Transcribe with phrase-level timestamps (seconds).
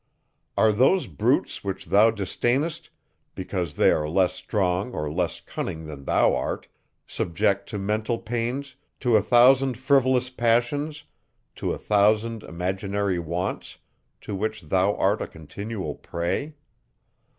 [0.57, 2.89] Are those brutes, which thou disdainest,
[3.35, 6.65] because they are less strong or less cunning than thou art,
[7.05, 11.03] subject to mental pains, to a thousand frivolous passions,
[11.57, 13.77] to a thousand imaginary wants,
[14.21, 16.55] to which thou art a continual prey?